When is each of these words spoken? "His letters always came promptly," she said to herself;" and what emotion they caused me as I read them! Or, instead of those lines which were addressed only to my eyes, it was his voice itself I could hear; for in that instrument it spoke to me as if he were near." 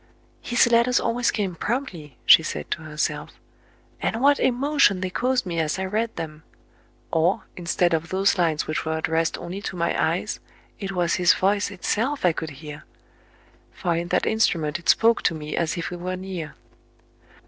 "His 0.51 0.65
letters 0.65 0.99
always 0.99 1.29
came 1.29 1.53
promptly," 1.53 2.17
she 2.25 2.41
said 2.41 2.71
to 2.71 2.81
herself;" 2.81 3.39
and 4.01 4.19
what 4.19 4.39
emotion 4.39 4.99
they 5.01 5.11
caused 5.11 5.45
me 5.45 5.59
as 5.59 5.77
I 5.77 5.85
read 5.85 6.15
them! 6.15 6.41
Or, 7.11 7.43
instead 7.55 7.93
of 7.93 8.09
those 8.09 8.35
lines 8.35 8.65
which 8.65 8.83
were 8.83 8.97
addressed 8.97 9.37
only 9.37 9.61
to 9.61 9.75
my 9.75 9.95
eyes, 10.03 10.39
it 10.79 10.91
was 10.93 11.13
his 11.21 11.35
voice 11.35 11.69
itself 11.69 12.25
I 12.25 12.31
could 12.33 12.49
hear; 12.65 12.83
for 13.71 13.95
in 13.95 14.07
that 14.07 14.25
instrument 14.25 14.79
it 14.79 14.89
spoke 14.89 15.21
to 15.21 15.35
me 15.35 15.55
as 15.55 15.77
if 15.77 15.89
he 15.89 15.95
were 15.97 16.15
near." 16.17 16.55